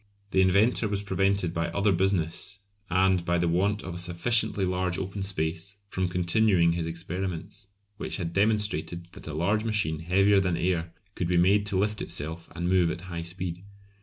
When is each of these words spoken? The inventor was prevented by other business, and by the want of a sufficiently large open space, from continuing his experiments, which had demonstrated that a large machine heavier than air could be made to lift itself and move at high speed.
The 0.31 0.41
inventor 0.41 0.87
was 0.87 1.03
prevented 1.03 1.53
by 1.53 1.67
other 1.67 1.91
business, 1.91 2.57
and 2.89 3.23
by 3.23 3.37
the 3.37 3.47
want 3.47 3.83
of 3.83 3.93
a 3.93 3.97
sufficiently 3.99 4.65
large 4.65 4.97
open 4.97 5.21
space, 5.21 5.77
from 5.89 6.07
continuing 6.07 6.71
his 6.71 6.87
experiments, 6.87 7.67
which 7.97 8.17
had 8.17 8.33
demonstrated 8.33 9.09
that 9.11 9.27
a 9.27 9.35
large 9.35 9.63
machine 9.63 9.99
heavier 9.99 10.39
than 10.39 10.57
air 10.57 10.91
could 11.13 11.27
be 11.27 11.37
made 11.37 11.67
to 11.67 11.77
lift 11.77 12.01
itself 12.01 12.49
and 12.55 12.67
move 12.67 12.89
at 12.89 13.01
high 13.11 13.21
speed. 13.21 13.63